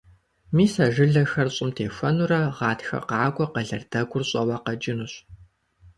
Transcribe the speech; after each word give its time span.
Мис 0.55 0.73
а 0.83 0.87
жылэхэр 0.95 1.49
щӀым 1.55 1.69
техуэнурэ 1.75 2.39
гъатхэ 2.55 2.99
къакӀуэ 3.07 3.45
къэлэрдэгур 3.53 4.23
щӀэуэ 4.29 4.57
къэкӀынущ. 4.65 5.13